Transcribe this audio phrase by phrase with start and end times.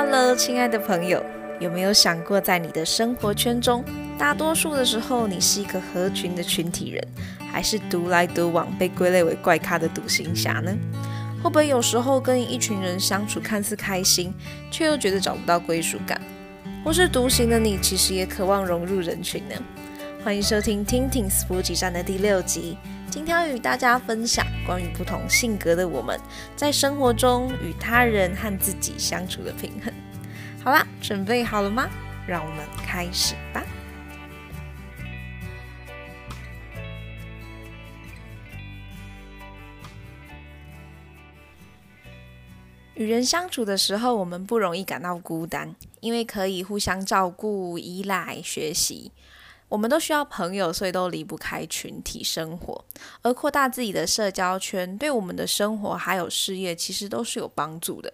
[0.00, 1.20] Hello，亲爱的朋友，
[1.58, 3.84] 有没有想过，在你的生活圈中，
[4.16, 7.04] 大多数的时候，你是一个合群的群体人，
[7.50, 10.72] 还是独来独往、被归类为怪咖的独行侠呢？
[11.42, 14.32] 会不会有时候跟一群人相处看似开心，
[14.70, 16.22] 却又觉得找不到归属感？
[16.84, 19.56] 或是独行的你，其实也渴望融入人群呢？
[20.22, 22.78] 欢迎收听《听听 s 补给站》的第六集。
[23.18, 26.20] 今天要与大家分享关于不同性格的我们
[26.54, 29.92] 在生活中与他人和自己相处的平衡。
[30.62, 31.90] 好啦，准备好了吗？
[32.28, 33.64] 让我们开始吧。
[42.94, 49.10] 与人相处的时候，我们不容易感到孤单，因为可以互相照顾、依赖、学习。
[49.68, 52.84] 我们都需要朋友，所以都离不开群体生活。
[53.22, 58.12] 而扩大自己的社交圈，对我们的生活还有事业，其实都是有帮助的。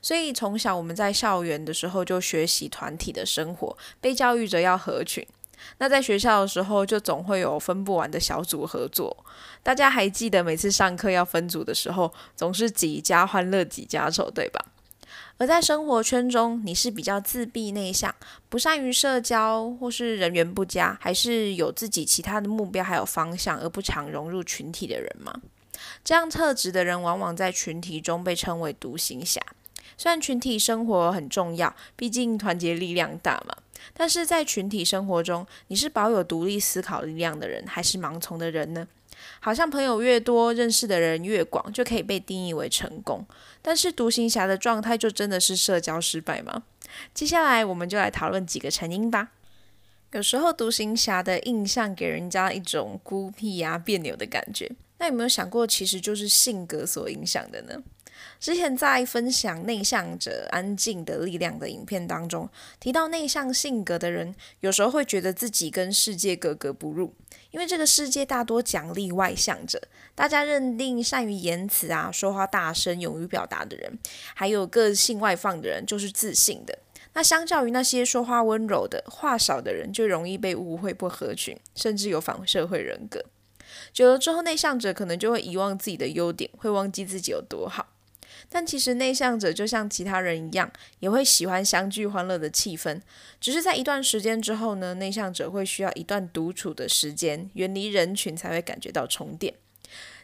[0.00, 5.26] 所以从小我们在校园的时候就学习团体的生活，被教育着要合群。
[5.78, 9.16] 那在学校的时候，就总会有分不完的小组合作。
[9.62, 14.64] 大家还记得每次上课要分组的时候，总是几家欢乐几家愁，对吧？
[15.38, 18.14] 而在生活圈中，你是比较自闭内向，
[18.48, 25.34] 不善于社交，或是人缘不佳，还是有自己其他的目标还有方向，而不常融入群体的人吗？
[26.04, 29.40] 这样特质的人，往往在群体中被称为独行侠。
[29.96, 33.56] 虽然群体生活很重要，毕竟团结力量大嘛，
[33.92, 38.86] 但是在群体生活中，你是保有独立思考力量的人，还是盲从的人呢？
[39.40, 43.24] 好像朋友越多，认识的人越广，就可以被定义为成功。
[43.62, 46.62] 但是独行侠的状态就真的是社交失败吗？
[47.12, 49.30] 接下来我们就来讨论几个成因吧。
[50.12, 54.70] 有时候独行侠的印象给人家一种孤僻呀、啊、别扭的感觉。
[54.98, 57.82] 那有没有想过，其实就是性格所影响的呢？
[58.40, 67.14] 之前在分享内向者安静的力量的影片当中，提到内向性格的人，有时候会觉得自己跟世界格格不入，
[67.50, 69.80] 因为这个世界大多奖励外向者，
[70.14, 73.98] 大家认定善于言辞啊、说话大声、勇于表达的人，
[74.34, 76.78] 还有个性外放的人就是自信的。
[77.14, 83.24] 那相较于那些说话温柔的、话少的人，就容易被误会不合群，甚至有反社会人格。
[83.92, 87.86] 久了之后，内向者可能就会遗忘自己的优点，会忘记自己有多好。
[88.48, 93.00] 但其实内向者就像其他人一样，也会喜欢相聚欢乐的气氛。
[93.40, 99.54] 只是在一段时间之后呢，内向者会需要一段独处的时间，远离人群才会感觉到充电。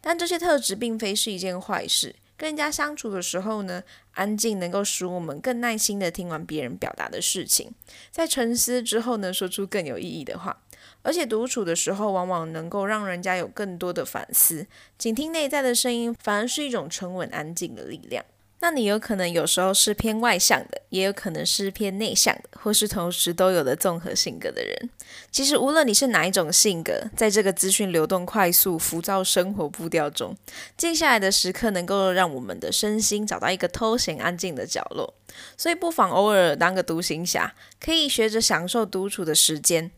[0.00, 2.16] 但这些特质并非是一件坏事。
[2.34, 7.72] 跟人家相处的时候呢，安静能够使我们更耐心地听完别人表达的事情，
[8.10, 10.60] 在沉思之后呢，说出更有意义的话。
[11.02, 14.66] 而且独处的时候，往往能够让人家有更多的反思，
[14.98, 18.24] 倾听内在的声音，反而是一种沉稳安静的力量。
[18.64, 24.90] 那你有可能有时候是偏外向的，也有可能是偏内向的，或是同时都有的综合性格的人。
[25.32, 30.36] 其实无论你是哪一种性格，在这个资讯流动快速、浮躁生活步调中，
[30.76, 35.12] 静下来的时刻能够让我们的身心找到一个偷闲安静的角落。
[35.56, 39.90] 所以不妨偶尔当个独行侠，可以学着享受独处的时间。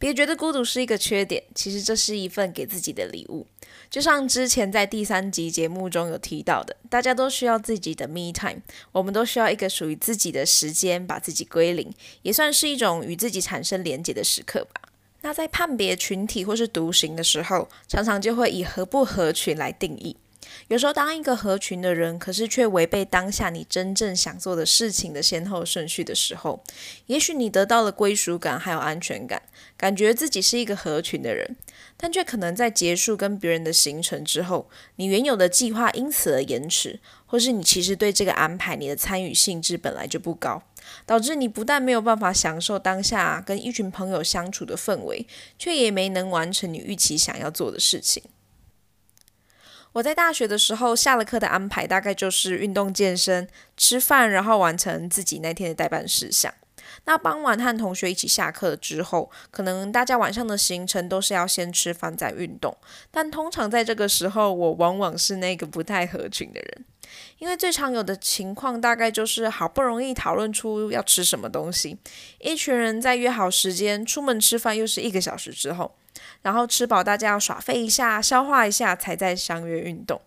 [0.00, 3.46] 别觉得孤独是一个缺点，其实这是一份给自己的礼物。
[3.90, 8.62] 就像之前在第三集节目中有提到的，大家都需要自己的 me time，
[8.92, 14.88] 我们都需要一个属于自己的时间，把自己归零，也算是一种与自己产生连结的时刻吧。
[15.20, 20.16] 那在判别群体或是独行的时候，常常就会以合不合群来定义。
[20.68, 26.62] 有时候，当一个合群的人，可是却违背当下你真正想做的事情的先后顺序的时候，
[27.06, 29.42] 也许你得到了归属感，还有安全感，
[29.76, 31.56] 感觉自己是一个合群的人，
[31.96, 40.62] 但却可能在结束跟别人的行程之后，你原有的计划因此而延迟，或是你其实对这个安排你的参与性质本来就不高，
[41.04, 45.26] 导致你不但没有办法享受当下跟一群朋友相处的氛围，
[45.58, 48.22] 却也没能完成你预期想要做的事情。
[49.92, 56.52] 我在大学的时候，下了课的安排大概就是运动健身、吃饭，然后完成自己那天的待办事项。
[57.06, 62.76] 那傍晚和同学一起下课之后，可能大家晚上的行程都是要先吃饭再运动。
[63.10, 66.84] 但通常在这个时候，我往往是那个不太合群的人，
[67.38, 71.96] 因为最常有的情况大概就是好不容易讨论出要吃什么东西，
[72.38, 75.96] 一群人在约好时间出门吃饭，又是一个小时之后。
[76.42, 80.20] 然后吃饱，大家要耍废一下，消化一下，才再相约运动。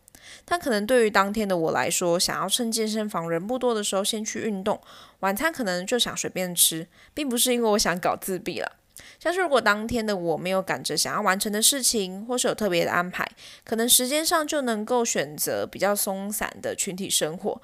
[0.46, 4.80] 但可能对于当天的我来说，想要趁健身房人不多的时候先去运动，
[5.20, 8.72] 晚餐可能就想随便吃，并不是因为我想搞自闭了。
[9.20, 13.28] 像是如果当天的我没有赶着想要完成的事情，或是有特别的安排，
[13.64, 17.62] 可能时间上就能够选择比较松散的群体生活。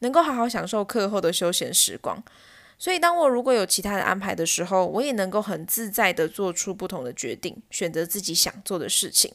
[0.00, 2.22] 能够好好享受课后的休闲时光。
[2.78, 9.32] 所以，当我如果有其他的安排的时候，我也能够很自在的做出不同的决定，选择自己想做的事情。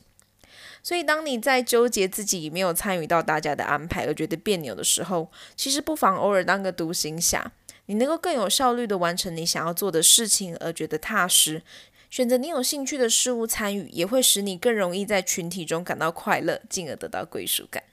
[0.81, 7.51] 所以，当你在纠结自己没有参与到大家的安排而觉得别扭的时候，其实不妨偶尔当个独行侠，
[7.87, 11.63] 你能够更有效率的完成你想要做的事情，而觉得踏实。
[12.09, 17.83] 选择你有兴趣的事物参与，也会使你更容易在群体中感到快乐，进而得到归属感。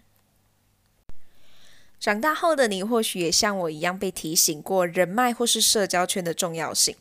[2.01, 6.97] 长大后的你，或许也像我一样被提醒过人脉或是社交圈的重要性。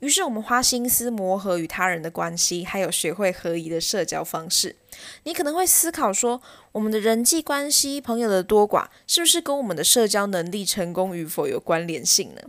[0.00, 4.76] 于是，我们花心思磨合与他人的关系，还有学会合宜的社交方式。
[5.22, 12.42] 你可能会思考说，我们的人际关系、朋友的多寡，是不是跟我们的社交能力成功与否有关联性呢？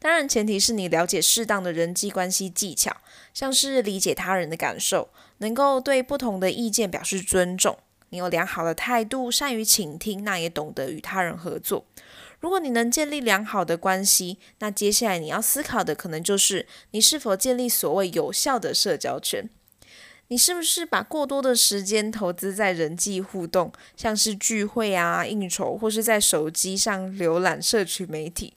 [0.00, 2.96] 当然，前提是你了解适当的人际关系技巧，
[3.32, 7.78] 像是理解他人的感受，能够对不同的意见表示尊重。
[8.14, 11.84] 你有良好的态度，善于倾听，那也懂得与他人合作。
[12.38, 19.50] 如果你能建立良好的关系，那接下来你要思考的可能就是你是否建立所谓有效的社交圈。
[20.28, 28.54] 你是不是把过多的时间投资在人际互动，像是聚会啊、应酬，或是在手机上浏览社群媒体？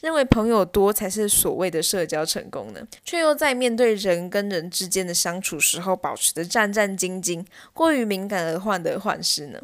[0.00, 9.60] 认为朋友多才是所谓的社交成功呢，却又在面对人跟人之间的相处时候，保持着战战兢兢，过于敏感而患得患失呢？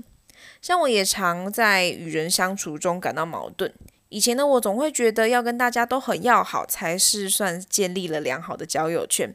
[0.61, 3.73] 像我也常在与人相处中感到矛盾。
[4.11, 9.35] 以前的我总会觉得要跟大家都很要好，才是算建立了良好的交友圈，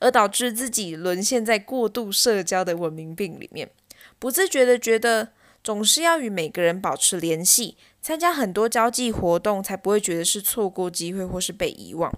[0.00, 3.68] 而导致自己沦陷在过度社交的文明病里面，
[4.18, 5.28] 不自觉地觉得
[5.62, 7.76] 总是要与每个人保持联系。
[8.04, 12.12] 参加很多交际活动，才不会觉得是错过机会或是被遗忘。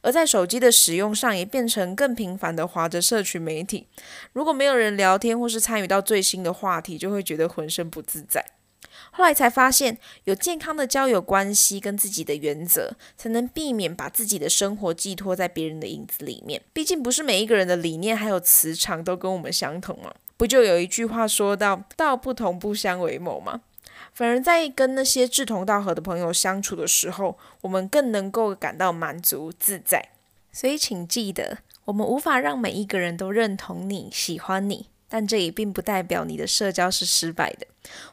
[0.00, 3.88] 而在手机的使用上，也变成更频繁的划着社群媒体。
[4.34, 8.52] 如果没有人聊天或是参与到最新的话题，就会觉得浑身不自在。
[9.10, 16.62] 后来才发现，有健康的交友关系跟自己的原则，才能避免把自己的生活寄托在别人的影子里面。
[16.72, 20.14] 毕竟不是每一个人的理念还有磁场都跟我们相同嘛。
[20.36, 23.62] 不就有一句话说到“道不同不相为谋”吗？
[24.12, 30.10] 反而在跟那些志同道合的朋友相处的时候，我们更能够感到满足自在。
[30.52, 37.66] 所以，请记得，我们无法让每一个人都认同你、喜欢你，但这也并不代表你的社交是失败的。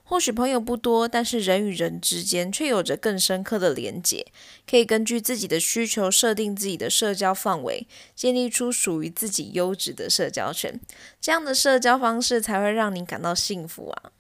[0.04, 4.26] 或许朋友不多，但是人与人之间却有着更深刻的连结，
[4.68, 10.80] 可以根据自己的需求设定自己的社交范围，建立出属于自己优质的社交圈。
[11.20, 14.12] 这样的社交方式才会让你感到幸福啊！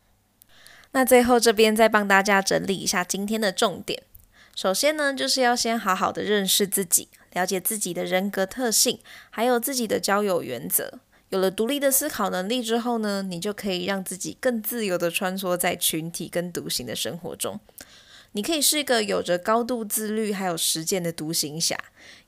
[0.91, 4.03] 那最后这边再帮大家整理一下今天的重点。
[4.55, 8.99] 首先呢，就是要先好好的认识自己，了解自己的人格特性，
[9.29, 10.99] 还有自己的交友原则。
[11.29, 17.59] 有了独立的思考能力之后呢，你就可以让自己更自由的穿梭在群体跟独行的生活中。
[18.31, 21.77] 你可以是一个有着高度自律还有实践的独行侠，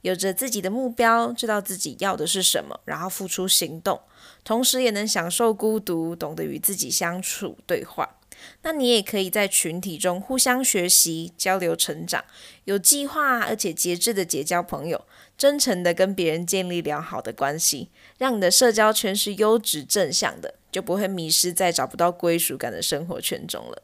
[0.02, 4.00] 有着自己的目标，知道自己要的是什么，然后付出行动，
[4.44, 8.18] 同时也能享受孤独，懂得与自己相处对话。
[8.64, 12.24] 那你也可以在群体中互相学习、交流成长，
[12.66, 15.06] 有计划而且节制的结交朋友，
[15.38, 23.84] 真诚的跟别人建立良好的关系，让你的社交圈是优质正向的，就不会迷失在找不到归属感的生活圈中了。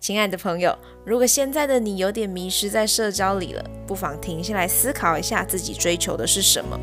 [0.00, 6.78] 亲爱的朋友，如果现在的你有点迷失在社交里了，不妨停下来思考一下自己追求的是什么？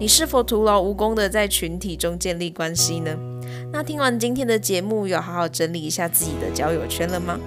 [0.00, 3.31] 你是否徒劳无功的在群体中建立关系呢？
[3.70, 7.38] 那听完今天的节目，有好好整理一下自己的交友圈了吗？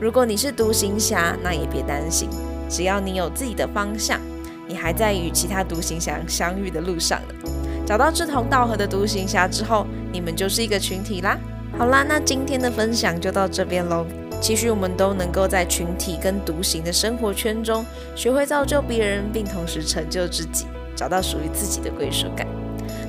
[0.00, 2.28] 如果你是独行侠，那也别担心，
[2.68, 4.20] 只要你有自己的方向，
[4.66, 7.50] 你还在与其他独行侠相遇的路上呢。
[7.86, 11.38] 找到志同道合的独行侠之后，你们就是一个群体啦。
[11.78, 14.06] 好啦，那今天的分享就到这边喽。
[14.40, 17.84] 期许我们都能够在群体跟独行的生活圈中，
[18.16, 22.44] 学会造就别人，并同时成就自己，找到属于自己的归属感。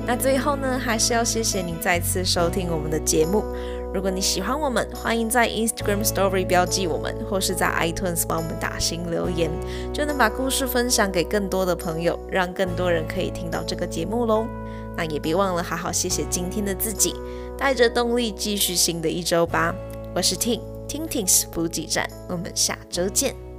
[0.06, 3.42] 那最后呢，还是要谢谢你再次收听我们的节目。
[3.94, 9.50] 如果你喜欢我们，欢迎在 Instagram Story 标记我们，或是在 iTunes 帮我们打新留言，
[9.94, 14.46] 就能把故事分享给更多的朋友，让更多人可以听到这个节目喽。
[14.96, 17.14] 那也别忘了好好谢谢今天的自己，
[17.56, 19.74] 带着动力继续新的一周吧。
[20.14, 23.53] 我是 Ting，Tintings 补给站，我们下周见。